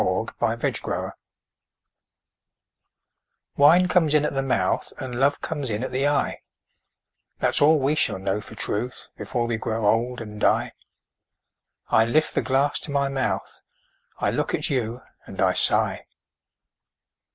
[0.01, 0.25] A
[0.57, 1.11] DRINKING SONG
[3.55, 6.39] Wine comes in at the mouth And love comes in at the eye;
[7.37, 10.71] That's all we shall know for truth Before we grow old and die.
[11.89, 13.61] I lift the glass to my mouth,
[14.17, 16.07] I look at you, and I sigh.